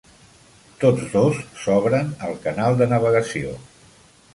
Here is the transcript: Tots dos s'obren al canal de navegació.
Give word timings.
Tots 0.83 1.11
dos 1.11 1.43
s'obren 1.65 2.11
al 2.31 2.37
canal 2.49 2.81
de 2.83 2.93
navegació. 2.97 3.59